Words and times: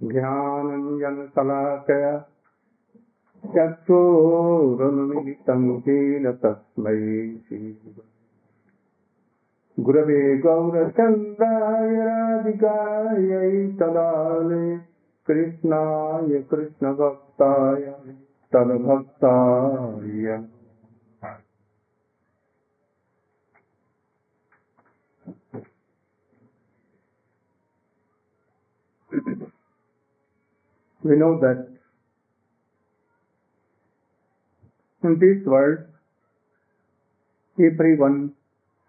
ज्ञानञ्जनशलाकया 0.00 2.12
चक्षुरुन्मिलितं 3.44 5.62
येन 5.86 6.26
तस्मै 6.42 6.98
गुरवे 9.78 10.20
गौरचन्द्राय 10.36 11.96
राधिकायै 12.04 13.66
तदाले 13.80 14.62
कृष्णाय 15.28 16.40
कृष्णभक्ताय 16.50 17.84
तद्भक्ताय 18.52 20.26
we 31.02 31.16
know 31.16 31.38
that 31.40 31.66
in 35.02 35.18
this 35.18 35.46
world 35.46 35.78
everyone 37.58 38.32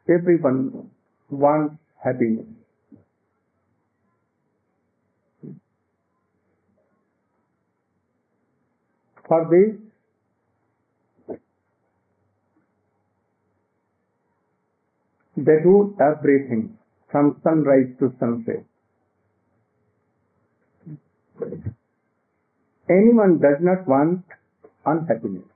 everyone 0.09 0.89
wants 1.29 1.75
happiness. 2.03 2.45
For 9.27 9.47
this, 9.49 9.77
they 15.37 15.63
do 15.63 15.95
everything 16.01 16.77
from 17.09 17.39
sunrise 17.41 17.95
to 17.99 18.13
sunset. 18.19 18.65
Anyone 22.91 23.39
does 23.39 23.59
not 23.61 23.87
want 23.87 24.25
unhappiness. 24.85 25.47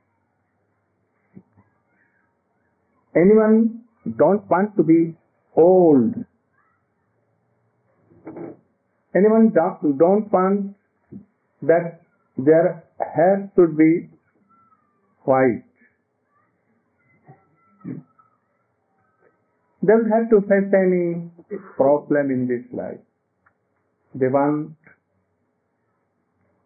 Anyone 3.16 3.82
don't 4.18 4.50
want 4.50 4.76
to 4.78 4.84
be 4.84 5.16
old. 5.56 6.14
Anyone 9.16 9.52
don't, 9.54 9.98
don't 9.98 10.32
want 10.32 10.76
that 11.62 12.02
their 12.38 12.84
hair 13.00 13.52
should 13.56 13.78
be 13.78 14.10
white. 15.24 15.64
They 19.82 19.94
don't 19.94 20.10
have 20.10 20.30
to 20.30 20.42
face 20.42 20.74
any 20.74 21.30
problem 21.76 22.32
in 22.32 22.48
this 22.48 22.66
life. 22.74 23.00
They 24.14 24.28
want 24.28 24.76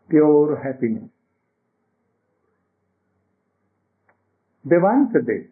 pure 0.10 0.62
happiness. 0.64 1.10
They 4.66 4.78
want 4.78 5.14
this 5.14 5.48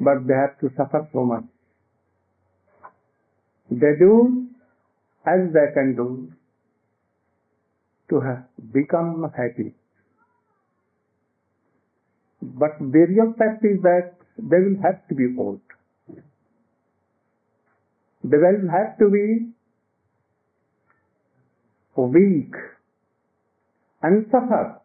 but 0.00 0.26
they 0.26 0.34
have 0.34 0.58
to 0.60 0.70
suffer 0.76 1.08
so 1.12 1.24
much. 1.24 1.44
They 3.70 3.94
do 3.98 4.46
as 5.26 5.52
they 5.52 5.72
can 5.74 5.96
do 5.96 6.32
to 8.10 8.20
become 8.72 9.30
happy. 9.36 9.74
But 12.42 12.78
the 12.78 13.06
real 13.08 13.34
fact 13.36 13.64
is 13.64 13.82
that 13.82 14.14
they 14.38 14.58
will 14.58 14.80
have 14.82 15.06
to 15.08 15.14
be 15.14 15.34
old. 15.38 15.60
They 18.22 18.36
will 18.36 18.70
have 18.70 18.98
to 18.98 19.08
be 19.08 19.48
weak 21.96 22.52
and 24.02 24.26
suffer 24.30 24.80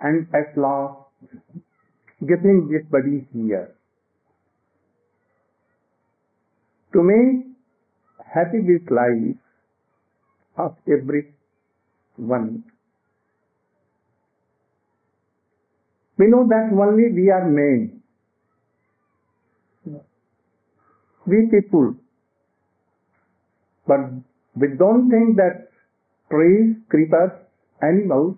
and 0.00 0.26
at 0.34 0.56
last 0.56 1.08
getting 2.20 2.68
this 2.70 2.86
body 2.90 3.26
here 3.32 3.74
to 6.92 7.02
make 7.02 7.46
happy 8.34 8.60
this 8.60 8.82
life 8.90 9.36
of 10.56 10.76
every 10.86 11.34
one. 12.16 12.64
We 16.18 16.26
know 16.26 16.46
that 16.48 16.70
only 16.72 17.12
we 17.12 17.30
are 17.30 17.46
men. 17.48 18.02
We 21.26 21.46
people. 21.50 21.94
But 23.86 24.00
we 24.56 24.68
don't 24.76 25.08
think 25.10 25.36
that 25.36 25.67
trees, 26.30 26.76
creepers, 26.88 27.32
animals, 27.82 28.36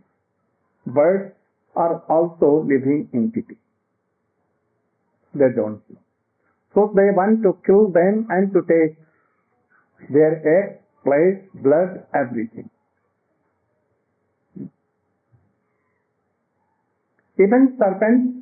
birds 0.86 1.34
are 1.76 2.02
also 2.08 2.62
living 2.62 3.08
entity. 3.14 3.56
They 5.34 5.50
don't 5.54 5.82
know. 5.88 6.00
So 6.74 6.92
they 6.94 7.10
want 7.14 7.42
to 7.42 7.58
kill 7.66 7.90
them 7.90 8.26
and 8.30 8.52
to 8.52 8.62
take 8.62 8.96
their 10.08 10.34
egg, 10.56 10.80
flesh, 11.04 11.42
blood, 11.54 12.06
everything. 12.14 12.70
Even 17.38 17.76
serpents 17.78 18.40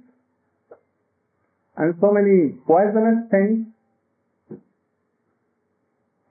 and 1.76 1.94
so 2.00 2.10
many 2.12 2.58
poisonous 2.66 3.30
things 3.30 3.66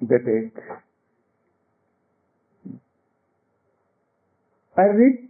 they 0.02 0.18
take. 0.18 0.87
I 4.78 4.84
read 4.84 5.30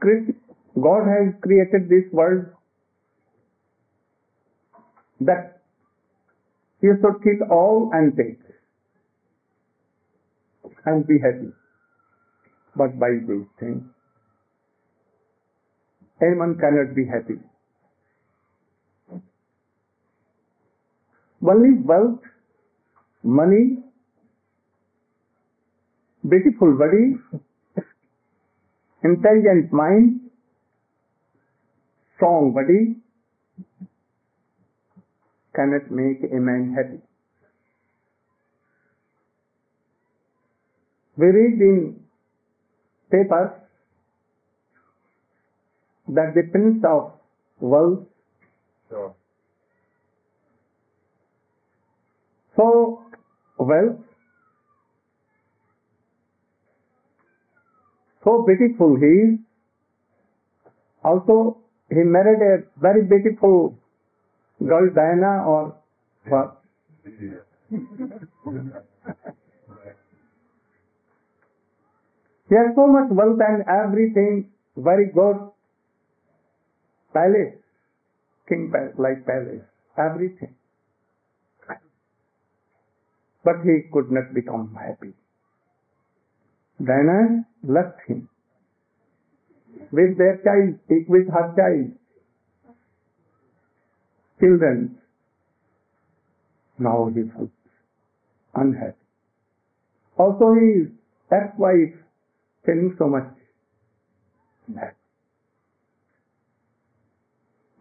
God 0.82 1.08
has 1.08 1.34
created 1.42 1.90
this 1.90 2.12
world 2.12 2.46
that 5.22 5.62
He 6.82 6.88
should 6.88 7.24
kill 7.24 7.48
all 7.50 7.90
and 7.94 8.16
take 8.16 8.40
and 10.86 11.08
be 11.08 11.20
happy. 11.20 11.52
But 12.76 13.00
by 13.00 13.10
these 13.28 13.48
things, 13.60 13.84
anyone 16.22 16.58
cannot 16.60 16.94
be 16.96 17.06
happy. 17.06 17.40
Only 21.42 21.82
wealth, 21.82 22.20
money, 23.24 23.78
beautiful 26.28 26.78
body, 26.78 27.16
intelligent 29.04 29.72
mind, 29.72 30.22
strong 32.16 32.54
body, 32.54 32.96
cannot 35.56 35.90
make 35.90 36.24
a 36.32 36.40
man 36.40 36.74
happy. 36.78 37.02
We 41.18 41.26
read 41.28 41.62
in 41.62 42.00
papers 43.12 43.52
that 46.10 46.34
the 46.36 46.44
prince 46.52 46.84
of 46.86 47.14
Wales 47.60 48.06
Sure. 48.90 49.14
so 52.56 53.02
wealth 53.58 54.00
so 58.28 58.34
beautiful 58.48 58.96
he 59.04 59.12
is 59.26 59.36
also 61.10 61.36
he 61.98 62.04
married 62.16 62.42
a 62.52 62.54
very 62.86 63.04
beautiful 63.12 63.78
girl 64.72 64.90
Diana 64.94 65.34
or 65.52 65.76
what? 66.28 66.62
He 72.50 72.56
has 72.56 72.76
so 72.76 72.88
much 72.88 73.10
wealth 73.12 73.40
and 73.48 73.64
everything 73.68 74.50
very 74.76 75.08
good. 75.14 75.38
Palace, 77.14 77.56
king 78.48 78.70
palace, 78.72 78.96
like 78.98 79.26
palace, 79.26 79.64
everything. 79.98 80.56
But 83.44 83.64
he 83.64 83.84
could 83.92 84.12
not 84.12 84.34
become 84.34 84.76
happy. 84.76 85.14
Diana 86.84 87.46
left 87.68 88.00
him 88.08 88.30
with 89.92 90.18
their 90.18 90.38
child, 90.44 90.80
with 91.08 91.28
her 91.30 91.54
child, 91.56 91.92
children. 94.40 94.98
Now 96.80 97.10
he 97.14 97.24
was 97.24 97.50
unhappy. 98.56 98.96
Also 100.18 100.54
his 100.54 100.88
ex-wife 101.32 101.96
feeling 102.66 102.96
so 102.98 103.08
much 103.08 103.30
bad. 104.68 104.94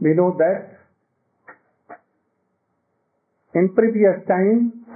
We 0.01 0.15
know 0.15 0.37
that 0.39 0.79
in 3.55 3.75
previous 3.75 4.27
time 4.29 4.87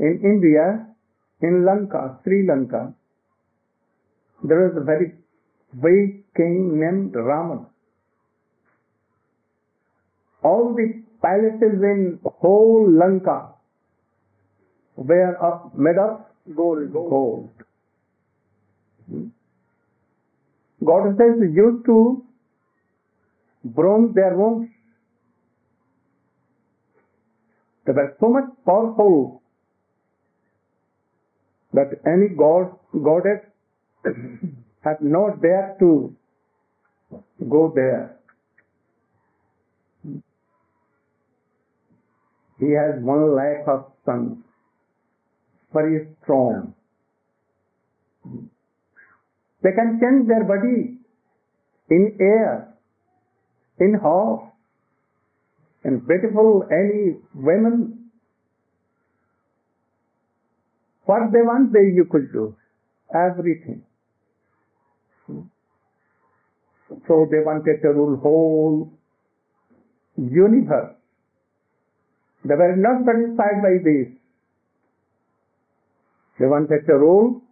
In 0.00 0.18
India, 0.24 0.88
in 1.42 1.66
Lanka, 1.66 2.20
Sri 2.24 2.46
Lanka, 2.48 2.94
there 4.42 4.60
was 4.68 4.76
a 4.76 4.84
very 4.84 5.12
great 5.80 6.24
king 6.36 6.80
named 6.80 7.12
Ravan. 7.12 7.66
All 10.42 10.74
the 10.74 11.02
palaces 11.22 11.82
in 11.82 12.18
whole 12.24 12.90
Lanka 12.90 13.52
were 14.96 15.36
of, 15.36 15.74
made 15.76 15.98
of 15.98 16.24
Gold. 16.56 16.92
gold. 16.92 17.50
Hmm? 19.08 19.26
Goddesses 20.84 21.54
used 21.54 21.84
to 21.84 22.24
bronze 23.64 24.14
their 24.14 24.34
wombs. 24.36 24.70
They 27.86 27.92
were 27.92 28.16
so 28.18 28.28
much 28.30 28.44
powerful 28.64 29.42
that 31.74 32.00
any 32.06 32.28
god 32.36 32.72
goddess 32.92 33.49
had 34.84 35.00
not 35.00 35.42
dared 35.42 35.78
to 35.78 36.14
go 37.48 37.72
there. 37.74 38.16
He 42.58 42.72
has 42.72 43.02
one 43.02 43.34
lakh 43.34 43.66
of 43.66 43.92
sons, 44.04 44.36
very 45.72 46.08
strong. 46.22 46.74
They 49.62 49.72
can 49.72 49.98
change 50.00 50.28
their 50.28 50.44
body 50.44 50.98
in 51.88 52.16
air, 52.20 52.74
in 53.78 53.94
horse, 53.94 54.50
in 55.84 56.00
beautiful 56.00 56.64
any 56.70 57.16
women. 57.34 58.10
What 61.04 61.32
they 61.32 61.40
want, 61.40 61.72
they 61.72 61.94
you 61.94 62.06
could 62.10 62.32
do. 62.32 62.56
Everything. 63.14 63.82
So 67.06 67.26
they 67.30 67.40
wanted 67.44 67.82
to 67.82 67.88
rule 67.92 68.16
whole 68.18 68.92
universe. 70.16 70.96
They 72.44 72.54
were 72.54 72.76
not 72.76 73.04
satisfied 73.04 73.62
by 73.62 73.76
this. 73.84 74.08
They 76.38 76.46
wanted 76.46 76.86
to 76.86 76.94
rule 76.94 77.42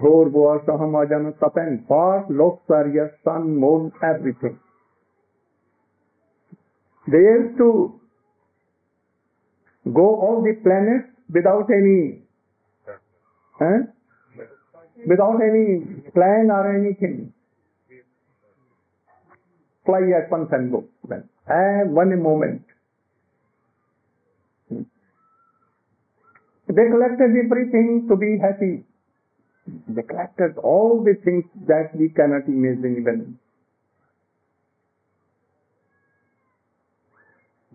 Bhurva, 0.00 0.64
Sahamajana, 0.66 1.38
Sapan, 1.38 1.86
far, 1.86 2.26
Loksarya, 2.28 3.10
sun, 3.24 3.56
moon, 3.56 3.92
everything. 4.02 4.58
They 7.06 7.18
used 7.18 7.58
to 7.58 8.00
go 9.92 10.20
all 10.20 10.42
the 10.42 10.54
planets 10.62 11.08
without 11.32 11.68
any, 11.70 12.22
eh? 13.60 13.78
without 15.06 15.40
any 15.42 16.00
plan 16.14 16.50
or 16.50 16.74
anything. 16.74 17.32
Fly 19.84 20.00
at 20.16 20.30
once 20.30 20.48
and 20.52 20.70
go. 20.70 20.84
Then, 21.08 21.28
and 21.46 21.92
one 21.94 22.22
moment. 22.22 22.62
Hmm. 24.68 24.82
They 26.68 26.86
collected 26.90 27.30
everything 27.44 28.06
to 28.08 28.16
be 28.16 28.38
happy. 28.40 28.84
They 29.88 30.02
collected 30.02 30.58
all 30.58 31.02
the 31.04 31.14
things 31.24 31.44
that 31.66 31.94
we 31.96 32.08
cannot 32.10 32.46
imagine 32.48 32.96
even. 33.00 33.38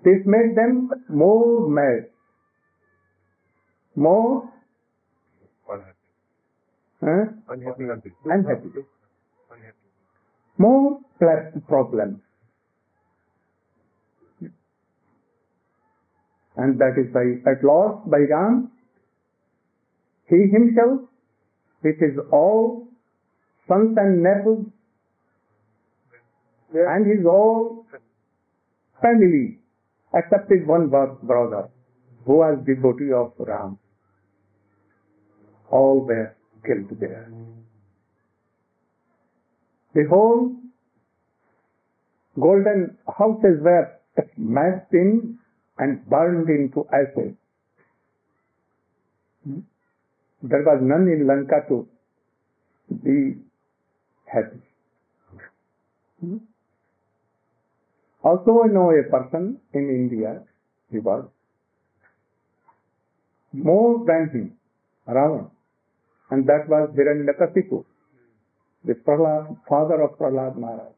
This 0.03 0.23
made 0.25 0.55
them 0.55 0.89
more 1.09 1.67
mad, 1.67 2.07
more 3.95 4.49
Unhappy. 5.69 5.91
huh, 7.01 7.25
Unhappy. 7.49 7.83
unhappy, 7.83 8.11
Unhappy. 8.25 8.69
More 10.57 10.99
problems. 11.67 12.19
And 16.55 16.79
that 16.79 16.95
is 16.97 17.13
by, 17.13 17.49
at 17.49 17.63
last 17.63 18.09
by 18.09 18.17
Ram, 18.17 18.71
he 20.27 20.47
himself, 20.51 21.01
with 21.83 21.99
his 21.99 22.17
all 22.31 22.87
sons 23.67 23.95
and 23.97 24.23
nephews, 24.23 24.65
and 26.73 27.05
his 27.05 27.23
whole 27.23 27.85
family, 29.01 29.59
accepted 30.13 30.65
one 30.67 30.89
brother 30.89 31.69
who 32.25 32.37
was 32.37 32.57
devotee 32.65 33.13
of 33.13 33.33
Ram. 33.37 33.77
All 35.69 36.05
were 36.05 36.35
killed 36.65 36.99
there. 36.99 37.31
The 39.97 40.03
whole 40.09 40.55
golden 42.39 42.97
houses 43.17 43.61
were 43.67 43.85
smashed 44.35 44.93
in 44.93 45.39
and 45.79 46.07
burned 46.07 46.47
into 46.49 46.85
ashes. 46.93 47.33
There 50.43 50.61
was 50.67 50.83
none 50.83 51.07
in 51.07 51.25
Lanka 51.25 51.65
to 51.69 51.87
be 53.03 53.37
happy. 54.27 54.61
Also, 58.23 58.61
I 58.65 58.67
know 58.67 58.91
a 58.91 59.01
person 59.09 59.57
in 59.73 59.89
India, 59.89 60.43
he 60.91 60.99
was 60.99 61.25
more 63.51 64.05
than 64.05 64.29
him, 64.29 64.57
Ravan, 65.07 65.49
and 66.29 66.45
that 66.45 66.69
was 66.69 66.91
Hiranyakasipu, 66.95 67.83
the 68.87 68.93
Prahlad, 68.93 69.57
father 69.67 70.01
of 70.01 70.17
Prahlad 70.17 70.57
Maharaj. 70.57 70.93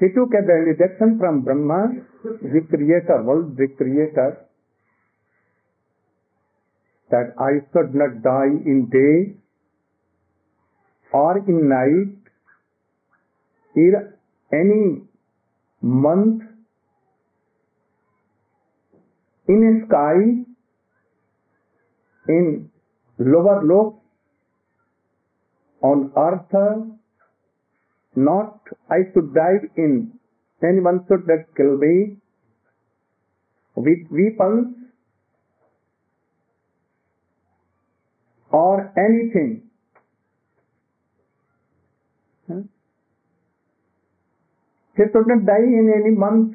He 0.00 0.06
took 0.08 0.30
a 0.34 0.42
benediction 0.42 1.18
from 1.18 1.42
Brahma, 1.42 1.88
the 2.22 2.60
creator, 2.68 3.22
world, 3.22 3.56
the 3.56 3.68
creator, 3.76 4.46
that 7.10 7.34
I 7.38 7.60
should 7.72 7.94
not 7.94 8.22
die 8.22 8.54
in 8.72 8.88
day 8.90 9.36
or 11.12 11.38
in 11.38 11.68
night, 11.68 12.16
in 13.76 13.94
any 14.52 15.02
month, 15.80 16.42
in 19.46 19.60
a 19.70 19.86
sky, 19.86 20.16
in 22.28 22.70
lower 23.18 23.64
look, 23.64 24.03
on 25.88 26.10
earth, 26.16 26.54
not 28.16 28.60
I 28.90 29.00
should 29.12 29.34
die 29.34 29.60
in 29.76 30.18
anyone 30.62 31.04
should 31.08 31.26
not 31.28 31.54
kill 31.56 31.76
me 31.76 32.16
with 33.74 34.06
weapons 34.10 34.76
or 38.50 38.92
anything. 38.96 39.62
He 44.96 45.02
should 45.12 45.26
not 45.26 45.44
die 45.44 45.66
in 45.80 45.92
any 45.92 46.14
month, 46.14 46.54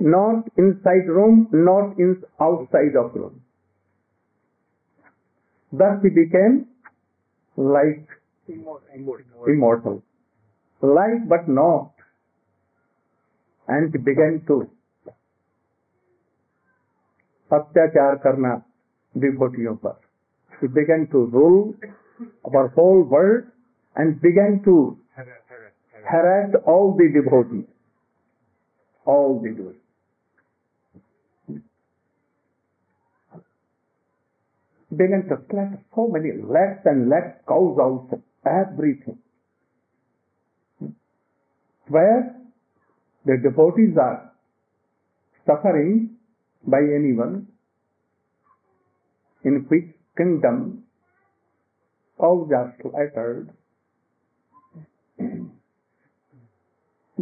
not 0.00 0.48
inside 0.58 1.06
room, 1.06 1.48
not 1.52 1.96
in 1.96 2.22
outside 2.40 2.96
of 2.96 3.14
room. 3.14 3.41
Thus 5.71 6.01
he 6.01 6.09
became 6.09 6.67
like 7.57 8.07
immortal. 8.47 10.03
Like 10.81 11.27
but 11.27 11.47
not. 11.47 11.91
And 13.67 13.91
he 13.91 13.97
began 13.97 14.43
to 14.47 14.67
अत्याचार 17.51 18.15
करना 18.23 18.61
डिवोटियों 19.17 19.75
पर 19.85 19.99
he 20.61 20.67
began 20.67 21.07
to 21.07 21.25
rule 21.25 21.75
our 22.55 22.67
whole 22.67 23.03
world 23.03 23.43
and 23.95 24.21
began 24.21 24.63
to 24.63 24.97
Harass, 25.15 25.41
harass, 25.49 25.73
harass. 25.93 26.51
harass 26.51 26.55
all 26.65 26.97
the 26.97 27.07
Began 34.96 35.24
to 35.28 35.36
slaughter 35.48 35.78
so 35.94 36.08
many 36.08 36.32
lakhs 36.42 36.84
and 36.84 37.08
lakhs 37.08 37.40
cows 37.48 37.78
also 37.80 38.20
everything. 38.44 39.18
Where 41.88 42.36
the 43.24 43.36
devotees 43.42 43.96
are 43.96 44.32
suffering 45.46 46.16
by 46.66 46.78
anyone 46.78 47.48
in 49.44 49.64
which 49.68 49.94
kingdom 50.16 50.84
cows 52.20 52.50
are 52.54 52.74
slaughtered. 52.80 53.50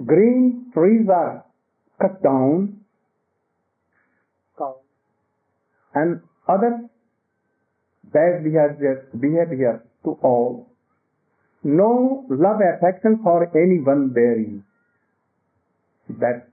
Green 0.06 0.70
trees 0.72 1.08
are 1.08 1.44
cut 2.00 2.22
down. 2.22 2.76
And 5.92 6.20
other 6.46 6.88
bad 8.09 8.43
behavior, 8.43 9.07
behavior 9.19 9.83
to 10.03 10.17
all. 10.21 10.67
No 11.63 12.25
love 12.29 12.59
affection 12.61 13.19
for 13.23 13.49
anyone 13.57 14.13
there 14.13 14.39
is. 14.39 14.61
That 16.19 16.47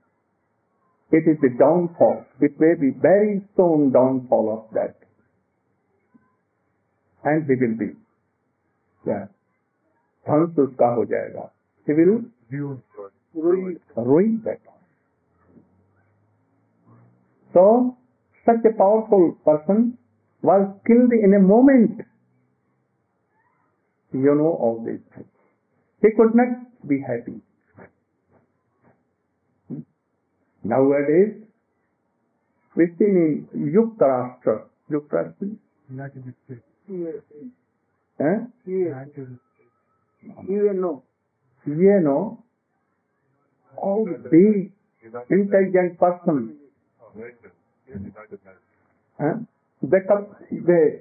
it 1.11 1.29
is 1.29 1.37
the 1.41 1.49
downfall. 1.59 2.25
It 2.41 2.59
may 2.59 2.73
be 2.73 2.89
very 2.99 3.41
soon 3.55 3.91
downfall 3.91 4.51
of 4.51 4.73
that. 4.73 4.95
And 7.23 7.47
we 7.47 7.55
will 7.55 7.77
be. 7.77 7.93
Yeah. 9.05 9.27
ध्वंस 10.27 10.59
उसका 10.59 10.87
हो 10.95 11.05
जाएगा 11.05 11.49
he 11.87 11.93
will 11.93 12.21
ruin, 13.33 13.79
ruin 13.95 14.41
that 14.45 14.59
so 17.53 17.97
such 18.45 18.65
a 18.65 18.73
powerful 18.77 19.25
person 19.47 19.96
was 20.42 20.68
killed 20.86 21.12
in 21.12 21.34
a 21.34 21.40
moment 21.40 22.00
you 24.12 24.34
know 24.34 24.52
all 24.64 24.82
these 24.84 25.02
things 25.14 25.26
he 26.02 26.08
could 26.16 26.34
not 26.34 26.52
be 26.88 27.00
happy 27.00 27.40
nowadays 30.64 31.34
we 32.76 32.86
see 32.98 33.04
in 33.04 33.48
Yuktarashtra 33.74 34.62
Yuktarashtra 34.90 35.56
United 35.90 36.34
States. 36.44 36.62
eh? 38.20 38.38
United 38.66 39.38
UNO. 40.48 41.02
you 41.66 42.00
know 42.00 42.42
all 43.76 44.04
big 44.30 44.72
intelligent 45.30 45.98
persons 45.98 46.52
Oh, 47.02 47.10
very 47.16 47.32
good. 47.42 47.52
Yes, 47.88 47.98
United 48.02 48.40
Nations. 48.44 48.60
Huh? 49.18 49.36
They, 49.82 49.98
they 50.50 51.00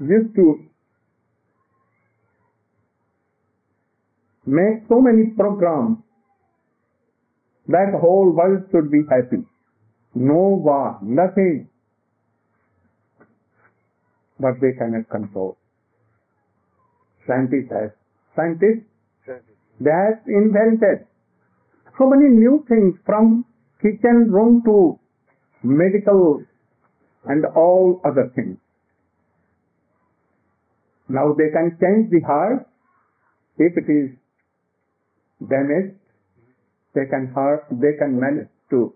used 0.00 0.34
to 0.36 0.64
make 4.46 4.88
so 4.88 5.00
many 5.00 5.30
programs 5.36 5.98
that 7.68 7.92
whole 8.00 8.30
world 8.30 8.64
should 8.70 8.90
be 8.90 9.02
happy. 9.08 9.44
No 10.14 10.60
war, 10.64 10.98
nothing. 11.02 11.68
But 14.40 14.60
they 14.60 14.72
cannot 14.72 15.08
control. 15.08 15.56
Scientists 17.26 17.70
have, 17.70 17.92
scientists, 18.34 18.84
they 19.80 19.90
have 19.90 20.20
invented 20.26 21.06
so 21.98 22.08
many 22.08 22.28
new 22.28 22.64
things 22.68 22.94
from 23.06 23.44
kitchen 23.80 24.30
room 24.30 24.62
to 24.64 24.98
medical 25.62 26.42
and 27.24 27.44
all 27.56 28.00
other 28.04 28.30
things. 28.34 28.58
Now 31.08 31.34
they 31.34 31.50
can 31.52 31.76
change 31.80 32.10
the 32.10 32.20
heart 32.26 32.66
if 33.58 33.76
it 33.76 33.88
is 33.90 34.10
damaged. 35.48 35.98
They 36.94 37.06
can 37.08 37.32
heart, 37.32 37.66
they 37.70 37.96
can 37.98 38.20
manage 38.20 38.48
to 38.70 38.94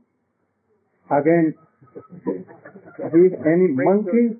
again 1.11 1.55
with 2.99 3.33
any 3.47 3.69
monkey 3.73 4.37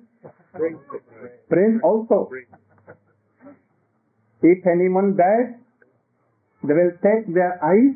brain 1.49 1.79
also. 1.83 2.29
If 4.41 4.67
anyone 4.67 5.17
dies, 5.17 5.57
they 6.63 6.73
will 6.73 6.91
take 7.01 7.33
their 7.33 7.57
eyes 7.63 7.95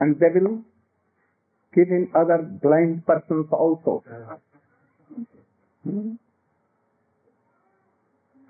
and 0.00 0.18
they 0.20 0.28
will 0.34 0.60
give 1.74 1.88
in 1.88 2.10
other 2.14 2.42
blind 2.42 3.06
persons 3.06 3.46
also. 3.52 4.04
Hmm? 5.84 6.16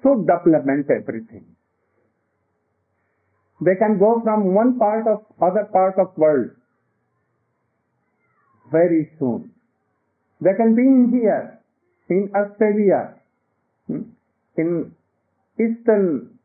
So 0.02 0.22
development 0.22 0.86
everything. 0.90 1.44
They 3.60 3.74
can 3.78 3.98
go 3.98 4.20
from 4.22 4.54
one 4.54 4.78
part 4.78 5.06
of 5.06 5.24
other 5.40 5.64
part 5.72 5.98
of 5.98 6.16
world 6.16 6.50
very 8.70 9.10
soon. 9.18 9.50
They 10.40 10.54
can 10.56 10.74
be 10.74 10.82
in 10.82 11.10
here, 11.10 11.60
in 12.10 12.30
Australia, 12.34 13.14
hmm, 13.86 14.12
in 14.56 14.92
eastern 15.58 16.38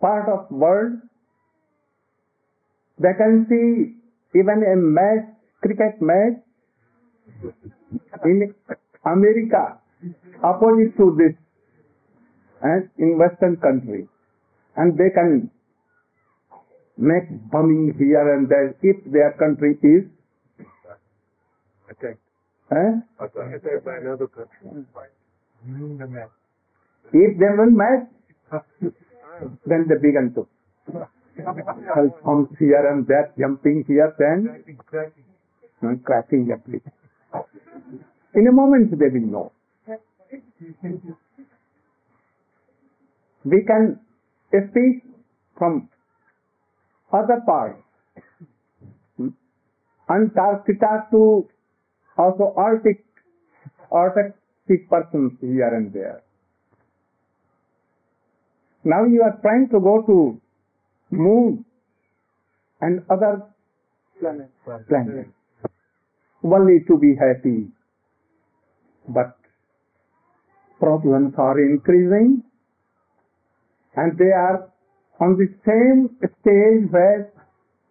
part 0.00 0.28
of 0.28 0.50
world. 0.50 0.98
They 2.98 3.14
can 3.16 3.46
see 3.48 3.94
even 4.38 4.64
a 4.64 4.76
match, 4.76 5.28
cricket 5.62 6.00
match 6.00 6.42
in 8.24 8.54
America 9.04 9.78
opposite 10.42 10.96
to 10.96 11.06
this 11.20 11.34
and 12.62 12.88
in 12.98 13.18
western 13.18 13.56
country 13.56 14.08
and 14.76 14.96
they 14.98 15.10
can 15.14 15.50
make 16.96 17.26
bombing 17.50 17.94
here 17.98 18.24
and 18.34 18.48
there 18.48 18.74
if 18.82 18.96
their 19.12 19.32
country 19.38 19.76
is 19.82 20.04
Attacked. 21.90 22.18
eh? 22.72 22.92
Attacked 23.20 23.84
by 23.84 23.96
another 24.00 24.26
country. 24.26 24.84
Ruin 25.68 25.98
the 25.98 26.06
map. 26.06 26.30
if 27.12 27.38
they 27.38 27.50
will 27.58 27.70
match 27.70 28.08
then 29.66 29.86
they 29.88 29.96
begin 30.00 30.32
to 30.34 30.46
come 32.24 32.48
here 32.58 32.84
and 32.92 33.06
there 33.06 33.32
jumping 33.38 33.84
here 33.88 34.14
then 34.18 34.62
Exactly. 34.66 35.24
and 35.82 36.04
cracking 36.04 36.48
everything 36.52 36.92
in 38.34 38.46
a 38.46 38.52
moment 38.52 38.90
they 38.98 39.08
will 39.16 39.28
know 39.34 39.52
we 43.44 43.62
can 43.64 44.00
speak 44.50 45.04
from 45.58 45.88
other 47.12 47.40
parts. 47.46 47.80
Antarctica 50.08 51.06
to 51.10 51.48
also 52.18 52.52
Arctic, 52.56 53.04
Arctic 53.90 54.90
persons 54.90 55.32
here 55.40 55.74
and 55.74 55.92
there. 55.92 56.22
Now 58.84 59.04
you 59.04 59.22
are 59.22 59.38
trying 59.40 59.68
to 59.72 59.80
go 59.80 60.02
to 60.02 60.40
moon 61.10 61.64
and 62.80 63.02
other 63.10 63.42
Planet. 64.20 64.50
planets 64.88 65.28
only 66.44 66.84
to 66.86 66.98
be 66.98 67.14
happy. 67.16 67.68
But 69.08 69.36
problems 70.78 71.34
are 71.38 71.58
increasing 71.58 72.42
and 73.96 74.18
they 74.18 74.32
are 74.32 74.70
on 75.20 75.36
the 75.38 75.48
same 75.64 76.10
stage 76.20 76.90
where 76.90 77.32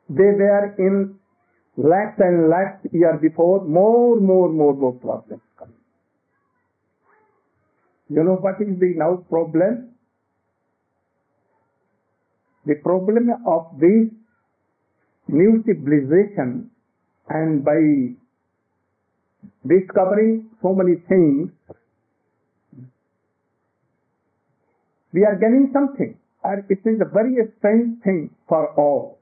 they 0.10 0.32
were 0.42 0.76
in 0.78 1.16
lakhs 1.78 2.20
and 2.20 2.50
lakhs 2.50 2.86
year 2.92 3.18
before, 3.22 3.64
more, 3.66 4.20
more, 4.20 4.50
more, 4.50 4.74
more 4.74 4.94
problems 4.94 5.42
come. 5.58 5.74
You 8.10 8.24
know 8.24 8.36
what 8.36 8.62
is 8.62 8.80
the 8.80 8.94
now 8.96 9.24
problem? 9.30 9.90
The 12.66 12.76
problem 12.76 13.30
of 13.46 13.80
this 13.80 14.10
new 15.28 15.64
civilization 15.66 16.70
and 17.30 17.64
by 17.64 18.16
discovering 19.68 20.50
so 20.62 20.74
many 20.74 20.96
things, 21.08 21.52
we 25.14 25.24
are 25.24 25.36
getting 25.36 25.70
something. 25.74 26.18
And 26.44 26.64
it 26.70 26.80
is 26.86 27.00
a 27.00 27.06
very 27.06 27.36
strange 27.58 28.04
thing 28.04 28.30
for 28.50 28.74
all. 28.76 29.20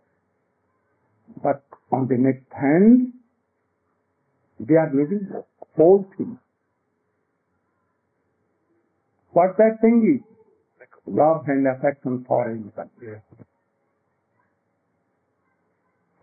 But 1.44 1.64
on 1.92 2.08
the 2.08 2.18
next 2.18 2.52
hand, 2.52 3.14
we 4.58 4.76
are 4.76 4.92
losing 4.94 5.28
whole 5.76 6.06
thing. 6.18 6.40
What 9.32 9.58
that 9.58 9.78
thing 9.82 10.20
is? 10.20 10.28
Love 11.08 11.44
and 11.48 11.68
affection 11.68 12.26
for 12.28 12.50
anyone. 12.50 12.90
Yeah. 13.02 13.20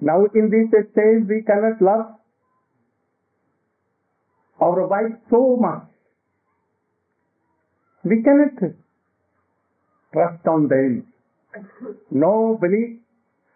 Now 0.00 0.24
in 0.34 0.50
this 0.50 0.68
stage 0.92 1.26
we 1.28 1.42
cannot 1.42 1.82
love 1.82 2.14
our 4.60 4.86
wife 4.86 5.16
so 5.30 5.56
much. 5.56 5.84
We 8.04 8.22
cannot 8.22 8.58
trust 10.12 10.46
on 10.46 10.68
them. 10.68 11.06
No 12.10 12.58
belief. 12.60 13.00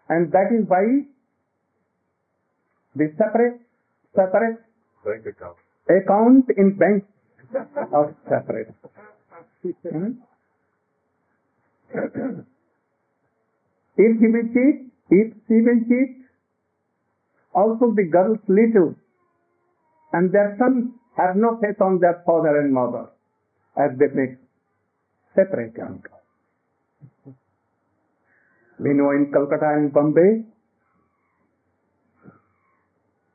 And 0.09 0.31
that 0.31 0.51
is 0.51 0.67
why 0.67 0.83
the 2.95 3.13
separate, 3.17 3.61
separate 4.15 4.59
Bank 5.03 5.25
account. 5.25 5.57
account 5.89 6.45
in 6.57 6.77
bank 6.77 7.03
are 7.91 8.15
separate. 8.29 8.73
Hmm? 9.63 10.11
if 13.97 14.19
he 14.19 14.27
will 14.27 14.47
cheat, 14.53 14.91
if 15.09 15.33
she 15.47 15.61
will 15.61 15.81
cheat, 15.87 16.25
also 17.53 17.93
the 17.95 18.03
girl's 18.11 18.39
little 18.47 18.95
and 20.13 20.31
their 20.31 20.55
sons 20.57 20.93
have 21.17 21.35
no 21.35 21.57
faith 21.61 21.81
on 21.81 21.99
their 21.99 22.23
father 22.25 22.59
and 22.61 22.73
mother 22.73 23.09
as 23.75 23.91
they 23.97 24.07
make 24.13 24.37
separate 25.35 25.73
girls. 25.73 26.01
We 28.79 28.93
know 28.93 29.11
in 29.11 29.31
Calcutta 29.31 29.69
and 29.77 29.93
Bombay 29.93 30.45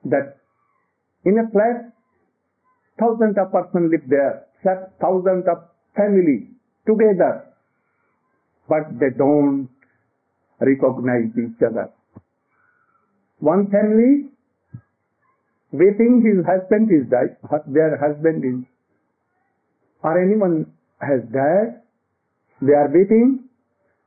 that 0.06 0.38
in 1.24 1.38
a 1.38 1.50
flat, 1.50 1.92
thousands 2.98 3.36
of 3.38 3.52
persons 3.52 3.90
live 3.90 4.08
there, 4.08 4.46
thousands 5.00 5.44
of 5.46 5.58
families 5.96 6.46
together, 6.86 7.44
but 8.68 8.98
they 8.98 9.10
don't 9.16 9.68
recognize 10.60 11.30
each 11.36 11.62
other. 11.62 11.90
One 13.38 13.70
family 13.70 14.30
waiting 15.72 16.22
his 16.24 16.44
husband 16.46 16.90
is 16.90 17.08
died, 17.10 17.36
their 17.66 17.98
husband 17.98 18.44
is, 18.44 18.66
or 20.02 20.22
anyone 20.22 20.66
has 21.00 21.20
died, 21.32 21.82
they 22.62 22.72
are 22.72 22.88
waiting, 22.88 23.44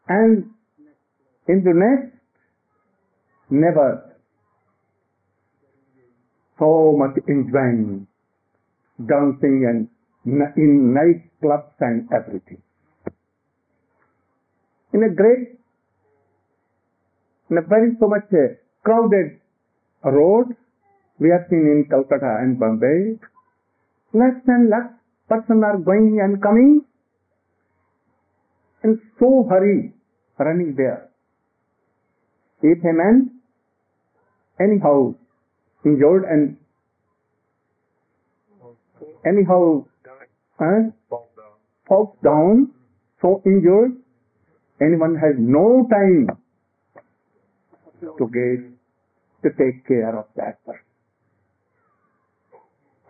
and 0.08 0.50
in 1.48 1.64
the 1.64 1.74
next, 1.74 2.18
never 3.50 4.18
so 6.58 6.96
much 6.98 7.18
enjoying, 7.28 8.08
dancing 9.00 9.66
and 9.68 9.88
in 10.56 10.94
night 10.94 11.30
clubs 11.42 11.74
and 11.80 12.08
everything. 12.14 12.62
In 14.94 15.04
a 15.04 15.10
great, 15.10 15.60
in 17.50 17.58
a 17.58 17.62
very 17.62 17.92
so 18.00 18.08
much 18.08 18.30
crowded 18.84 19.40
road, 20.04 20.56
we 21.22 21.30
have 21.30 21.46
seen 21.50 21.66
in 21.70 21.86
Calcutta 21.88 22.42
and 22.42 22.58
Bombay, 22.60 23.22
less 24.12 24.42
and 24.48 24.70
lakhs 24.74 24.98
persons 25.30 25.64
are 25.64 25.78
going 25.78 26.20
and 26.20 26.42
coming 26.42 26.82
in 28.84 29.00
so 29.20 29.46
hurry 29.48 29.94
running 30.40 30.74
there. 30.76 31.10
If 32.64 32.84
a 32.84 32.94
man 32.94 33.40
anyhow 34.60 35.14
injured 35.86 36.26
and 36.26 36.58
anyhow 39.26 39.86
falls 41.88 42.18
down, 42.24 42.74
so 43.22 43.42
injured, 43.46 43.94
anyone 44.82 45.16
has 45.16 45.36
no 45.38 45.88
time 45.90 46.28
to 48.02 48.26
get 48.34 48.66
to 49.44 49.50
take 49.58 49.86
care 49.88 50.18
of 50.18 50.26
that 50.36 50.64
person. 50.66 50.86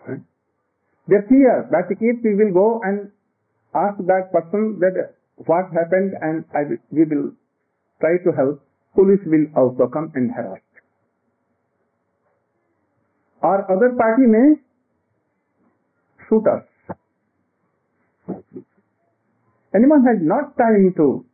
Huh? 0.06 0.16
They 1.08 1.18
fear 1.28 1.68
that 1.72 1.90
if 1.90 2.24
we 2.24 2.36
will 2.36 2.54
go 2.54 2.82
and 2.84 3.12
ask 3.74 3.98
that 4.06 4.32
person 4.32 4.80
that 4.80 5.16
what 5.36 5.72
happened 5.74 6.14
and 6.22 6.46
I 6.54 6.78
we 6.92 7.04
will 7.06 7.32
try 8.00 8.18
to 8.24 8.32
help, 8.36 8.62
police 8.96 9.24
will 9.26 9.48
also 9.56 9.88
come 9.88 10.12
and 10.16 10.32
harass. 10.32 10.62
Or 13.42 13.66
other 13.72 13.96
party 13.98 14.28
may 14.28 14.62
shoot 16.30 16.46
us. 16.46 16.66
Anyone 19.74 20.04
has 20.06 20.18
not 20.22 20.58
time 20.58 20.94
to 20.98 21.26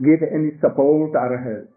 give 0.00 0.22
any 0.22 0.56
support 0.60 1.12
or 1.14 1.36
help. 1.36 1.68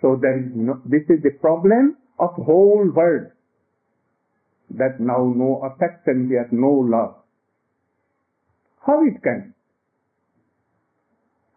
So 0.00 0.18
there 0.20 0.38
is 0.40 0.50
no, 0.54 0.80
this 0.84 1.02
is 1.08 1.22
the 1.22 1.30
problem 1.40 1.96
of 2.18 2.34
whole 2.34 2.90
world. 2.94 3.32
That 4.70 5.00
now 5.00 5.32
no 5.34 5.62
affection, 5.64 6.28
there 6.28 6.48
no 6.52 6.68
love. 6.68 7.14
How 8.86 9.02
it 9.04 9.22
can? 9.22 9.54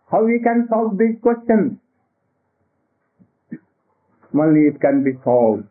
How 0.10 0.24
we 0.24 0.40
can 0.44 0.68
solve 0.70 0.98
these 0.98 1.20
questions? 1.22 1.80
Only 4.34 4.68
it 4.72 4.80
can 4.80 5.04
be 5.04 5.12
solved 5.24 5.66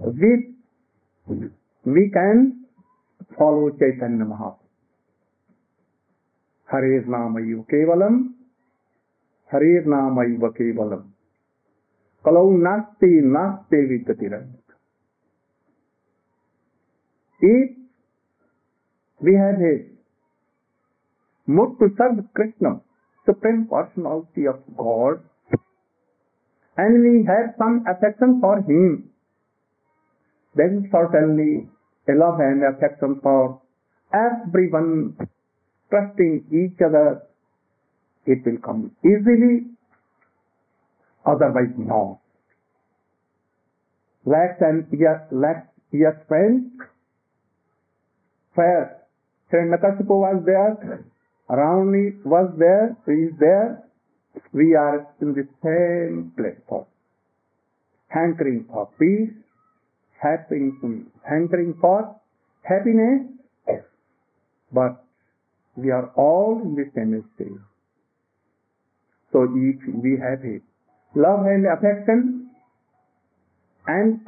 with 0.00 0.52
we 1.84 2.10
can 2.12 2.64
follow 3.38 3.70
Chaitanya 3.78 4.24
Mahaprabhu. 4.24 4.58
Hare 6.70 7.02
Namaiva 7.04 7.66
Kevalam, 7.70 8.34
Hare 9.50 9.84
Namaiva 9.86 10.50
Kevalam. 10.56 11.11
Kalau. 12.22 12.54
If 17.42 17.70
we 19.18 19.34
have 19.34 19.58
a 19.58 19.74
mood 21.50 21.78
to 21.82 21.90
serve 21.98 22.22
Krishna, 22.34 22.80
Supreme 23.26 23.66
Personality 23.66 24.46
of 24.46 24.62
God, 24.78 25.26
and 26.78 27.02
we 27.02 27.26
have 27.26 27.58
some 27.58 27.84
affection 27.90 28.38
for 28.40 28.62
Him, 28.62 29.10
then 30.54 30.88
certainly 30.92 31.68
a 32.08 32.14
love 32.14 32.38
and 32.38 32.62
affection 32.62 33.18
for 33.22 33.60
everyone 34.14 35.16
trusting 35.90 36.46
each 36.54 36.78
other, 36.80 37.22
it 38.26 38.46
will 38.46 38.58
come 38.62 38.94
easily, 39.02 39.71
otherwise 41.26 41.74
no. 41.76 42.20
Lakhs 44.24 44.60
and 44.60 44.86
years, 44.92 45.20
lakhs 45.30 45.68
years 45.90 46.14
spent, 46.26 46.72
where 48.54 49.02
Hiranyakashipu 49.52 50.08
was 50.08 50.42
there, 50.46 51.04
Ravani 51.50 52.24
was 52.24 52.52
there, 52.58 52.96
there, 53.06 53.82
we 54.52 54.74
are 54.74 55.06
in 55.20 55.34
the 55.34 55.46
same 55.62 56.32
platform, 56.36 56.86
hankering 58.08 58.64
for 58.70 58.88
peace, 58.98 59.34
hankering, 60.22 61.06
hankering 61.28 61.74
for 61.80 62.14
happiness, 62.62 63.26
but 64.72 65.04
we 65.76 65.90
are 65.90 66.10
all 66.16 66.60
in 66.62 66.74
the 66.74 66.90
same 66.94 67.24
state. 67.34 67.48
So 69.32 69.44
if 69.44 69.76
we 70.02 70.18
have 70.20 70.44
a 70.44 70.60
love 71.14 71.44
and 71.46 71.66
affection, 71.66 72.50
and 73.86 74.20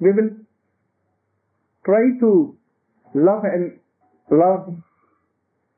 we 0.00 0.12
will 0.12 0.30
try 1.84 2.02
to 2.20 2.56
love 3.14 3.42
and 3.44 3.78
love 4.30 4.74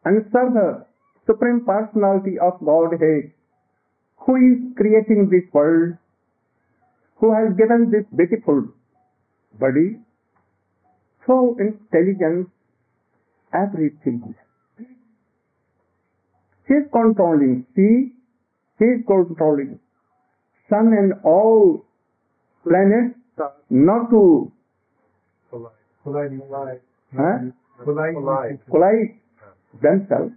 and 0.04 0.24
serve 0.32 0.52
the 0.54 0.86
Supreme 1.26 1.64
Personality 1.64 2.38
of 2.40 2.60
Godhead, 2.64 3.32
who 4.18 4.36
is 4.36 4.74
creating 4.76 5.28
this 5.30 5.52
world, 5.52 5.94
who 7.16 7.32
has 7.34 7.56
given 7.56 7.90
this 7.90 8.04
beautiful 8.16 8.68
body, 9.58 9.98
so 11.26 11.56
intelligence, 11.58 12.48
everything. 13.52 14.34
He 16.66 16.74
is 16.74 16.84
controlling. 16.92 17.66
Sea, 17.74 18.12
he 18.78 18.84
is 18.84 19.00
controlling 19.06 19.80
sun 20.68 20.92
and 20.92 21.12
all 21.24 21.84
planets, 22.64 23.14
not 23.70 24.10
to. 24.10 24.52
Polite. 25.50 25.72
Polite. 26.04 26.80
huh. 27.16 27.38
Polite. 27.84 28.58
collide 28.70 29.14
themselves 29.82 30.32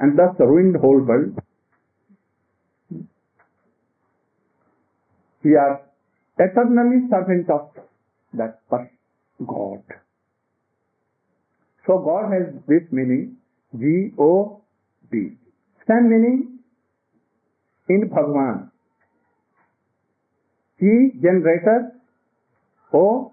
and 0.00 0.18
thus 0.18 0.34
ruin 0.38 0.72
the 0.72 0.78
whole 0.78 1.00
world. 1.00 1.38
We 5.42 5.56
are 5.56 5.82
eternally 6.38 7.06
servants 7.10 7.50
of 7.50 7.70
that 8.34 8.60
God. 9.46 9.82
So 11.86 11.98
God 11.98 12.32
has 12.32 12.54
this 12.66 12.82
meaning, 12.90 13.36
G-O-D. 13.78 15.12
Same 15.86 16.10
meaning 16.10 16.58
in 17.88 18.08
Bhagwan. 18.08 18.70
G, 20.80 21.12
generator, 21.20 21.92
O, 22.92 23.32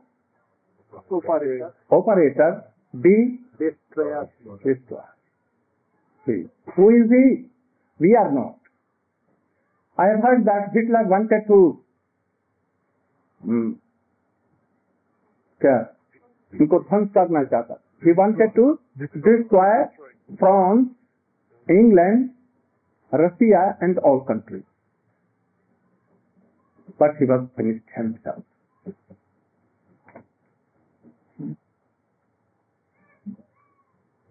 Operator. 1.10 1.74
operator, 1.90 2.64
D, 2.94 3.40
Destroyer. 3.60 4.30
destroyer. 4.64 5.14
See, 6.26 6.46
who 6.76 6.90
is 6.90 7.10
he? 7.10 7.50
We 8.00 8.16
are 8.16 8.32
not. 8.32 8.58
I 9.98 10.06
have 10.08 10.22
heard 10.24 10.46
that 10.46 10.72
Hitler 10.74 11.04
wanted 11.08 11.46
to 11.48 11.60
hmm, 13.46 13.72
क्या 15.62 15.78
इनको 16.54 16.80
ध्वंस 16.80 17.10
करना 17.18 17.44
चाहता 17.54 17.78
he 18.06 18.14
wanted 18.20 18.54
to 18.56 18.80
destroy 18.98 19.74
France, 20.40 20.88
England, 21.68 22.32
Russia 23.12 23.78
and 23.82 24.00
all 24.00 24.22
countries. 24.22 24.64
But 27.02 27.18
he 27.18 27.26
was 27.26 27.48
finished 27.58 27.88
himself. 27.96 28.44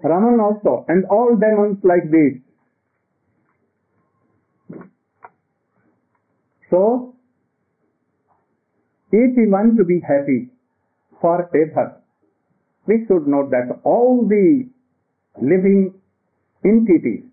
Ravan 0.05 0.39
also, 0.41 0.85
and 0.87 1.05
all 1.07 1.35
demons 1.35 1.79
like 1.83 2.07
this. 2.13 2.37
So, 6.71 7.17
if 9.11 9.37
we 9.37 9.49
want 9.49 9.77
to 9.77 9.85
be 9.85 9.99
happy 10.07 10.51
forever, 11.21 12.01
we 12.87 13.05
should 13.09 13.27
know 13.27 13.49
that 13.51 13.81
all 13.83 14.29
the 14.29 14.69
living 15.43 15.95
entities, 16.65 17.25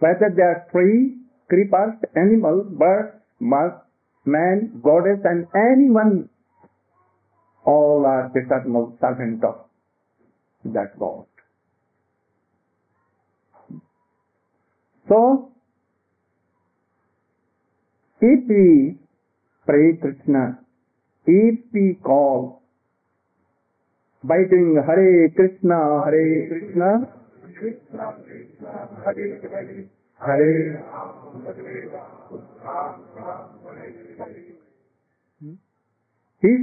whether 0.00 0.30
they 0.36 0.42
are 0.52 0.66
tree, 0.70 1.16
creepers, 1.48 1.94
animals, 2.14 2.66
birds, 2.78 3.23
man, 3.40 4.80
goddess, 4.82 5.20
and 5.24 5.46
anyone, 5.54 6.28
all 7.64 8.04
are 8.06 8.30
the 8.34 8.40
servant 9.00 9.44
of 9.44 9.64
that 10.64 10.98
God. 10.98 11.26
So, 15.08 15.52
if 18.20 18.48
we 18.48 18.96
pray 19.66 19.96
Krishna, 20.00 20.58
if 21.26 21.60
we 21.72 21.98
call 22.02 22.62
by 24.22 24.38
doing 24.50 24.80
Hare 24.86 25.28
Krishna, 25.36 26.02
Hare 26.04 26.48
Krishna, 26.48 27.12
Krishna 27.58 28.16
Krishna, 28.24 28.88
Hare 29.04 29.40
Hare, 29.42 29.84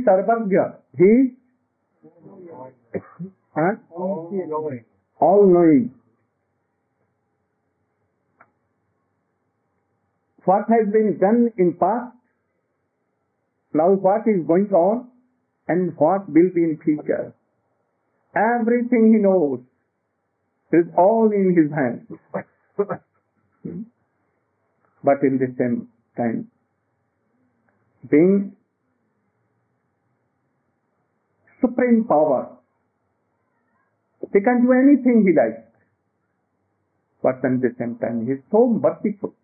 Sarvagya. 0.06 0.78
He 0.98 1.06
is 1.06 3.02
huh? 3.56 3.76
all 5.20 5.46
knowing. 5.46 5.92
What 10.46 10.66
has 10.70 10.92
been 10.92 11.20
done 11.22 11.54
in 11.58 11.74
past, 11.80 12.16
now 13.74 13.92
what 13.92 14.22
is 14.26 14.46
going 14.48 14.72
on, 14.74 15.10
and 15.68 15.94
what 15.98 16.28
will 16.28 16.50
be 16.56 16.64
in 16.64 16.80
future. 16.84 17.36
Everything 18.36 19.14
he 19.14 19.20
knows 19.22 19.60
is 20.74 20.86
all 20.98 21.30
in 21.32 21.56
his 21.56 21.72
hands. 21.72 22.08
but 25.05 25.23
in 25.23 25.39
the 25.39 25.55
same 25.59 25.89
time, 26.17 26.51
being 28.11 28.53
supreme 31.61 32.05
power, 32.05 32.57
he 34.33 34.41
can 34.41 34.63
do 34.65 34.73
anything 34.73 35.25
he 35.27 35.35
likes. 35.35 35.63
But 37.23 37.45
at 37.45 37.61
the 37.61 37.75
same 37.79 37.97
time, 37.97 38.27
he 38.27 38.33
is 38.33 38.41
so 38.51 38.67
merciful. 38.69 39.35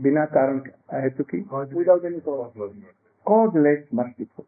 बिना 0.00 0.24
कारण 0.34 0.60
हेतु 0.92 1.24
की 1.34 1.74
Without 1.74 2.04
any 2.04 2.20
cause. 2.20 2.52
causeless 3.26 3.84
merciful. 3.92 4.46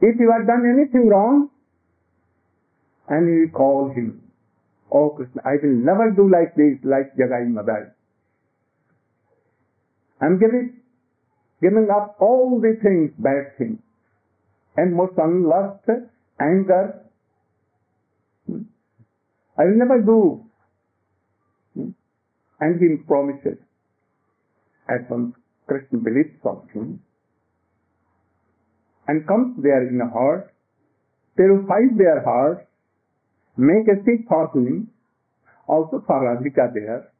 If 0.00 0.20
you 0.20 0.30
have 0.30 0.46
done 0.46 0.64
anything 0.64 1.08
wrong, 1.08 1.50
and 3.08 3.26
you 3.28 3.50
call 3.50 3.90
him, 3.90 4.21
Oh 4.93 5.09
Krishna, 5.09 5.41
I 5.43 5.57
will 5.61 5.73
never 5.73 6.11
do 6.11 6.29
like 6.29 6.53
this, 6.55 6.77
like 6.83 7.17
Jagai 7.17 7.51
Madai. 7.51 7.89
I'm 10.21 10.39
giving, 10.39 10.77
giving 11.61 11.87
up 11.89 12.15
all 12.19 12.61
the 12.61 12.77
things, 12.81 13.11
bad 13.17 13.57
things, 13.57 13.79
emotion, 14.77 15.49
lust, 15.49 15.89
anger. 16.39 17.01
I 19.57 19.65
will 19.65 19.77
never 19.77 19.99
do. 20.01 20.45
And 22.59 22.79
he 22.79 23.03
promises 23.05 23.57
As 24.87 25.01
once 25.09 25.35
Krishna 25.67 25.99
believes 25.99 26.37
him 26.73 27.01
and 29.07 29.27
comes 29.27 29.61
there 29.61 29.87
in 29.87 29.99
a 29.99 30.09
heart, 30.09 30.53
purifies 31.35 31.97
their 31.97 32.23
heart, 32.23 32.67
make 33.57 33.87
a 33.87 34.03
seat 34.03 34.25
for 34.27 34.49
him, 34.53 34.89
also 35.67 36.03
for 36.05 36.21
Radhika 36.21 36.73
there, 36.73 37.11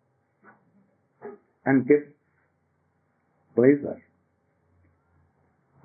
and 1.65 1.87
gives 1.87 2.07
pleasure. 3.55 4.01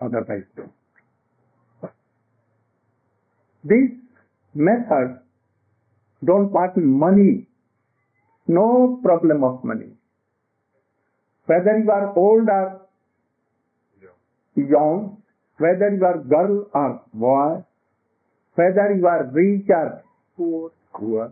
Otherwise, 0.01 0.45
don't. 0.57 0.73
These 3.65 3.99
methods 4.55 5.21
don't 6.25 6.51
want 6.51 6.77
money, 6.77 7.47
no 8.47 9.01
problem 9.03 9.45
of 9.45 9.63
money. 9.65 9.91
Whether 11.47 11.79
you 11.79 11.91
are 11.91 12.17
old 12.17 12.49
or 12.49 12.83
young, 14.57 15.23
whether 15.59 15.95
you 15.95 16.05
are 16.05 16.19
girl 16.19 16.69
or 16.73 17.03
boy, 17.13 17.65
whether 18.55 18.95
you 18.95 19.07
are 19.07 19.31
rich 19.33 19.67
or 19.69 20.03
हुआ 20.41 21.25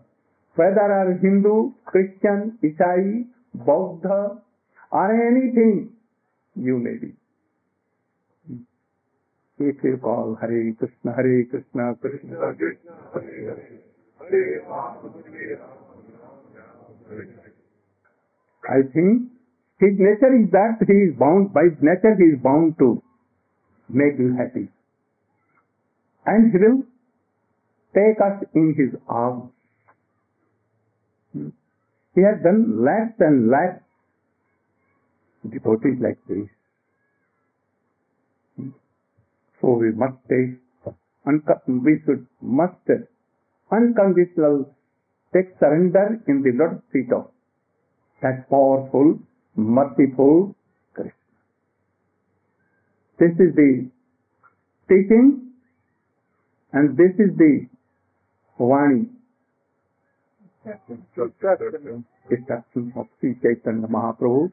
weather 0.57 0.91
are 0.93 1.11
Hindu, 1.25 1.55
Christian, 1.91 2.51
ईसाई, 2.65 3.13
बौद्ध, 3.67 4.11
are 4.95 5.15
anything 5.57 5.87
you 6.57 6.79
may 6.79 6.93
be. 6.99 7.13
If 9.59 9.87
call 10.01 10.35
Hare 10.43 10.71
Krishna 10.81 11.11
Hare 11.17 11.43
Krishna 11.53 11.93
Krishna 12.03 12.37
I 18.65 18.83
think 18.95 19.23
his 19.81 20.01
nature 20.01 20.35
is 20.35 20.47
that 20.57 20.83
he 20.91 21.03
is 21.03 21.17
bound 21.19 21.49
by 21.53 21.71
nature 21.83 22.21
he 22.21 22.29
is 22.33 22.41
bound 22.43 22.75
to 22.79 22.91
make 23.89 24.21
you 24.21 24.33
happy 24.37 24.69
and 26.27 26.53
he 26.53 26.59
will 26.59 26.83
take 27.97 28.21
us 28.21 28.45
in 28.55 28.75
his 28.77 29.01
arms. 29.09 29.51
He 32.15 32.23
has 32.23 32.43
done 32.45 32.85
less 32.85 33.13
and 33.19 33.51
less 33.51 33.81
devotees 35.51 35.99
like 36.01 36.19
this. 36.29 36.49
So 39.61 39.73
we 39.81 39.93
must 39.93 40.17
take, 40.29 40.61
we 41.67 42.01
should 42.05 42.27
must 42.41 42.77
unconditional 43.73 44.75
take 45.33 45.59
surrender 45.59 46.21
in 46.29 46.43
the 46.43 46.53
Lord's 46.53 46.83
feet 46.93 47.13
of 47.13 47.31
that 48.23 48.49
powerful, 48.51 49.19
merciful 49.57 50.55
Krishna. 50.95 51.13
This 53.19 53.33
is 53.33 53.55
the 53.55 53.91
teaching 54.89 55.53
and 56.73 56.97
this 56.97 57.13
is 57.19 57.37
the 57.37 57.67
vani 58.61 59.05
Shri 63.09 63.33
Chaitanya 63.35 63.87
Mahaprabhu. 63.91 64.49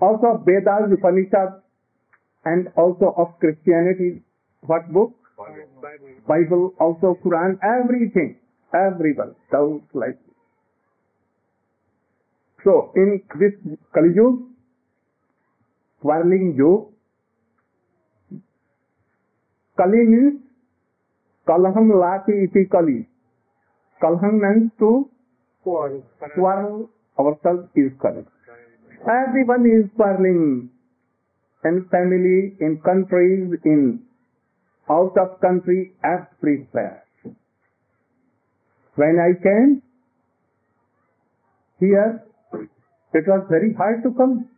Also 0.00 0.32
Vedas 0.46 0.94
Upanishad 1.02 1.60
and 2.46 2.68
also 2.78 3.10
of 3.22 3.38
Christianity 3.40 4.10
what 4.62 4.88
book 4.92 5.12
Bible 6.28 6.68
also 6.84 7.12
Quran 7.22 7.58
everything 8.16 8.30
everyone 9.20 9.30
doubt 9.52 9.96
like 9.96 10.16
so 12.64 12.74
in 12.98 13.16
this 13.38 13.54
Kaliyuga 13.94 14.42
whirling 16.02 16.52
जो 16.56 16.70
calling 19.78 20.14
is 20.18 20.34
Kalaham 21.46 21.92
Lati 21.92 22.48
iti 22.48 22.64
Kali. 22.68 23.06
Kalaham 24.00 24.40
means 24.40 24.70
to 24.78 25.08
swirl 25.62 26.88
ourselves 27.18 27.68
is 27.76 27.92
Kali. 28.00 28.24
Everyone 29.04 29.64
is 29.68 29.90
swirling 29.96 30.70
in 31.64 31.84
family, 31.90 32.56
in 32.60 32.80
countries, 32.84 33.52
in 33.64 34.00
out 34.88 35.16
of 35.16 35.40
country, 35.40 35.92
everywhere. 36.04 37.04
When 38.96 39.16
I 39.18 39.32
came 39.42 39.82
here, 41.80 42.22
it 43.12 43.24
was 43.26 43.46
very 43.48 43.72
hard 43.74 44.02
to 44.04 44.10
come. 44.12 44.48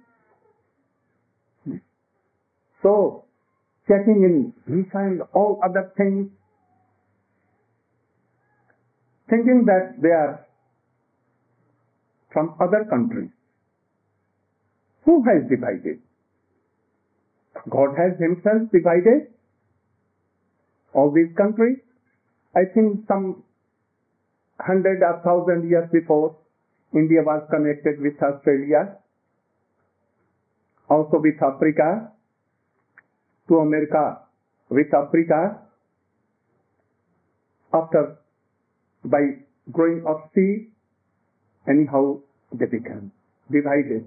So, 2.83 3.25
checking 3.89 4.23
in 4.23 4.53
visa 4.67 4.99
and 4.99 5.23
all 5.33 5.61
other 5.65 5.93
things, 5.97 6.31
thinking 9.29 9.65
that 9.67 10.01
they 10.01 10.11
are 10.11 10.47
from 12.33 12.55
other 12.61 12.85
countries. 12.89 13.31
Who 15.05 15.23
has 15.25 15.49
divided? 15.49 16.01
God 17.71 17.97
has 17.97 18.19
himself 18.21 18.71
divided 18.73 19.33
all 20.93 21.11
these 21.11 21.35
countries. 21.37 21.79
I 22.55 22.65
think 22.75 23.07
some 23.09 23.43
hundred 24.61 25.03
or 25.03 25.21
thousand 25.25 25.69
years 25.69 25.89
before, 25.93 26.37
India 26.95 27.23
was 27.23 27.47
connected 27.51 28.01
with 28.01 28.15
Australia, 28.23 28.97
also 30.89 31.19
with 31.21 31.43
Africa, 31.43 32.13
to 33.49 33.59
America 33.59 34.27
with 34.69 34.93
Africa. 34.93 35.61
After, 37.73 38.19
by 39.11 39.43
growing 39.73 40.05
sea, 40.35 40.69
anyhow 41.69 42.21
they 42.53 42.67
become 42.67 43.13
divided. 43.51 44.07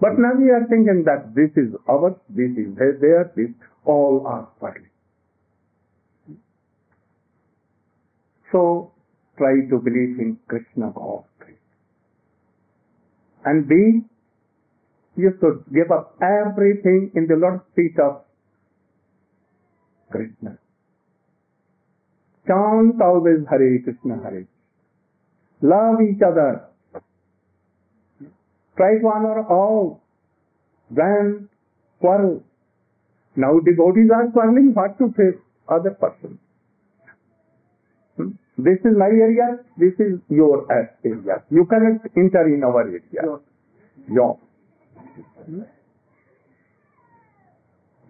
But 0.00 0.18
now 0.18 0.34
we 0.38 0.50
are 0.50 0.66
thinking 0.68 1.04
that 1.06 1.34
this 1.34 1.50
is 1.56 1.74
ours, 1.88 2.14
this 2.28 2.50
is 2.56 2.76
theirs, 2.76 3.30
this 3.34 3.50
all 3.84 4.24
are 4.26 4.48
worldly. 4.60 4.90
So 8.52 8.92
try 9.36 9.66
to 9.68 9.78
believe 9.78 10.18
in 10.18 10.38
Krishna 10.46 10.92
God. 10.94 11.24
And 13.44 13.68
B, 13.68 13.74
you 15.16 15.32
should 15.40 15.64
give 15.72 15.90
up 15.90 16.16
everything 16.20 17.10
in 17.14 17.26
the 17.26 17.36
Lord's 17.36 17.62
feet 17.74 17.98
of 17.98 18.22
Krishna. 20.10 20.58
Chant 22.48 23.00
always 23.02 23.46
Hare 23.50 23.78
Krishna 23.84 24.16
Hare. 24.22 24.46
Love 25.60 26.00
each 26.00 26.22
other. 26.22 26.64
Try 28.76 28.98
to 28.98 29.06
honor 29.14 29.46
all. 29.46 30.00
Then 30.90 31.48
quarrel. 32.00 32.42
Now 33.36 33.58
devotees 33.60 34.10
are 34.14 34.30
quarreling 34.32 34.72
what 34.74 34.98
to 34.98 35.12
face 35.12 35.38
other 35.68 35.90
person. 35.90 36.38
Hmm? 38.16 38.30
This 38.56 38.78
is 38.84 38.96
my 38.96 39.06
area, 39.06 39.58
this 39.76 39.94
is 40.00 40.18
your 40.28 40.66
area. 40.72 41.44
You 41.50 41.66
cannot 41.66 42.00
enter 42.16 42.46
in 42.48 42.64
our 42.64 42.82
area. 42.82 43.02
Your. 44.10 44.38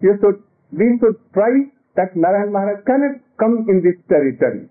You 0.01 0.17
should, 0.21 0.41
we 0.71 0.97
should 0.99 1.17
try 1.33 1.69
that 1.95 2.15
Narayan 2.15 2.51
Maharaj 2.53 2.85
cannot 2.85 3.21
come 3.39 3.65
in 3.69 3.81
this 3.81 3.95
territory. 4.07 4.69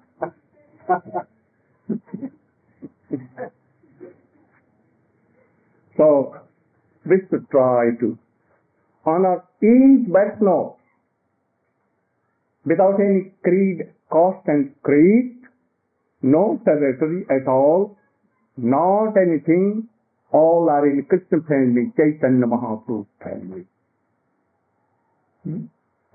so, 5.97 6.37
we 7.07 7.17
should 7.31 7.49
try 7.51 7.91
to 8.01 8.19
honor 9.05 9.45
each 9.63 10.07
Vaishnava 10.09 10.75
without 12.65 13.01
any 13.01 13.33
creed, 13.43 13.89
cost 14.11 14.47
and 14.47 14.75
creed, 14.83 15.37
no 16.23 16.61
territory 16.65 17.25
at 17.31 17.49
all, 17.49 17.97
not 18.57 19.17
anything, 19.17 19.89
all 20.33 20.69
are 20.69 20.87
in 20.87 21.05
Krishna 21.09 21.39
family, 21.49 21.93
Chaitanya 21.97 22.47
Mahaprabhu 22.47 23.07
family. 23.23 23.65
Hmm? 25.45 25.65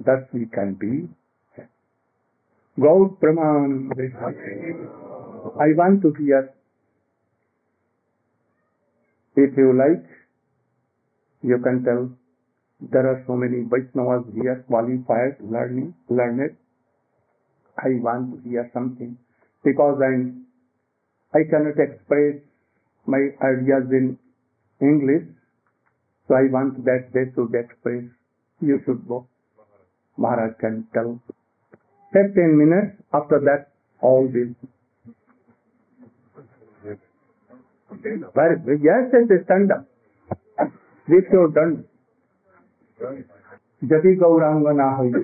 Thus 0.05 0.21
we 0.33 0.45
can 0.45 0.75
be. 0.75 1.09
Gaur 2.79 3.17
Praman. 3.21 3.91
I 5.61 5.67
want 5.77 6.01
to 6.01 6.13
hear. 6.17 6.53
If 9.35 9.55
you 9.57 9.73
like, 9.77 10.05
you 11.43 11.59
can 11.63 11.83
tell 11.83 12.09
there 12.91 13.07
are 13.07 13.23
so 13.27 13.35
many 13.35 13.63
Vaishnavas 13.65 14.33
here 14.33 14.63
qualified, 14.67 15.37
learning, 15.39 15.93
learned. 16.09 16.57
I 17.77 17.89
want 18.01 18.43
to 18.43 18.49
hear 18.49 18.69
something 18.73 19.17
because 19.63 19.99
I'm, 20.03 20.45
I 21.33 21.41
cannot 21.49 21.77
express 21.77 22.41
my 23.05 23.21
ideas 23.41 23.85
in 23.91 24.17
English, 24.81 25.27
so 26.27 26.35
I 26.35 26.49
want 26.51 26.83
that 26.85 27.09
they 27.13 27.31
should 27.35 27.53
express. 27.53 28.03
You 28.61 28.81
should 28.85 29.07
go. 29.07 29.27
Maharaj 30.17 30.57
can 30.59 30.87
tell. 30.93 31.21
Fifteen 32.12 32.56
minutes 32.56 32.96
after 33.12 33.38
that, 33.40 33.68
all 34.00 34.28
this. 34.28 34.48
Very 38.34 38.56
good. 38.58 38.80
Yes, 38.82 39.12
yes, 39.12 39.44
stand 39.44 39.72
up. 39.72 39.84
This 41.08 41.24
you 41.32 41.40
have 41.42 41.54
done. 41.54 41.84
যদি 43.82 44.10
গৌরাঙ্গ 44.22 44.66
না 44.82 44.88
হইত 44.98 45.16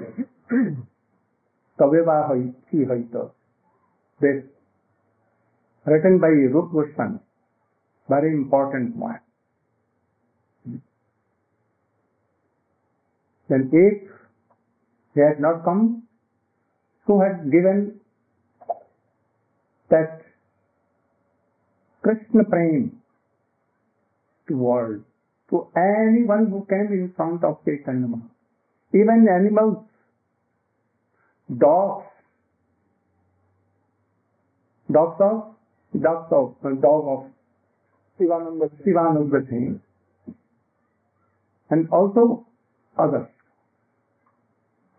তবে 1.79 2.01
বা 2.09 2.17
হই 2.29 2.43
কি 2.69 2.79
হইত 2.91 3.15
this 4.21 4.39
written 5.87 6.15
by 6.25 6.33
Rup 6.55 6.69
Goswami 6.75 7.21
very 8.09 8.31
important 8.41 8.89
one 9.09 9.23
then 13.49 13.63
if 13.85 13.97
he 15.15 15.21
had 15.27 15.39
not 15.47 15.57
come 15.67 15.83
who 17.10 17.20
had 17.20 17.52
given 17.52 18.00
that 19.90 20.22
Krishna 22.04 22.44
prem 22.44 23.02
to 24.48 24.56
world 24.56 25.02
to 25.50 25.62
anyone 25.76 26.46
who 26.52 26.60
came 26.70 26.94
in 26.98 27.12
front 27.16 27.44
of 27.44 27.58
Chaitanya 27.66 28.06
Mahaprabhu. 28.12 29.00
Even 29.02 29.26
animals, 29.38 29.80
dogs, 31.58 32.06
dogs 34.92 35.20
of, 35.30 36.02
dogs 36.04 36.32
of, 36.32 36.56
uh, 36.64 36.76
dog 36.86 37.10
of 37.16 37.26
Sivananda. 38.20 38.70
Sivananda 38.86 39.50
Singh, 39.50 39.82
and 41.72 41.90
also 41.90 42.46
others. 43.00 43.28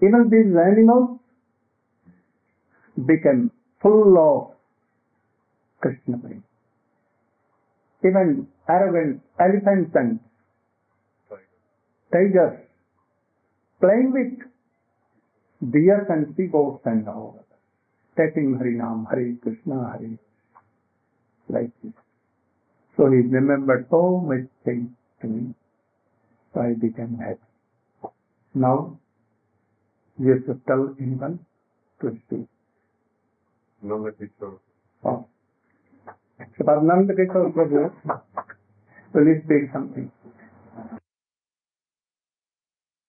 Even 0.03 0.29
these 0.29 0.53
animals 0.67 1.20
became 3.07 3.51
full 3.83 4.17
of 4.19 4.57
Krishna 5.81 6.19
prema. 6.19 6.43
Even 8.05 8.47
arrogant 8.69 9.23
elephants 9.39 9.93
and 9.95 10.21
tigers 12.13 12.59
playing 13.81 14.13
with 14.13 15.73
deers 15.73 16.07
and 16.09 16.35
sea 16.37 16.47
goats 16.47 16.83
and 16.85 17.09
all 17.09 17.45
taking 18.17 18.59
Harinam, 18.59 19.07
Hare 19.11 19.37
Krishna, 19.43 19.97
Hare 19.97 20.19
like 21.49 21.71
this. 21.83 21.93
So 22.97 23.07
he 23.11 23.23
remembered 23.29 23.87
so 23.91 24.21
much 24.21 24.49
things 24.65 24.91
to 25.23 25.27
me. 25.27 25.55
So 26.53 26.61
I 26.61 26.75
became 26.75 27.17
happy. 27.17 28.13
Now 28.55 28.99
you 30.19 30.43
should 30.45 30.67
tell 30.67 30.95
anyone 31.01 31.39
to 32.01 32.19
speak. 32.27 32.47
Nanda 33.83 34.13
Kishore. 34.13 34.59
Oh. 35.05 35.27
So, 36.59 36.65
Sabananda 36.65 37.13
Kishore 37.13 37.53
Prabhu, 37.55 37.93
will 39.15 39.29
speak 39.45 39.73
something? 39.73 40.11